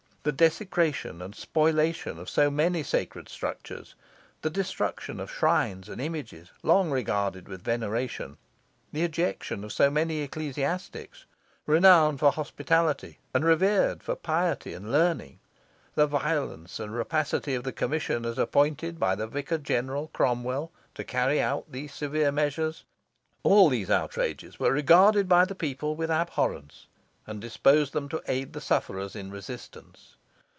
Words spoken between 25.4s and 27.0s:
the people with abhorrence,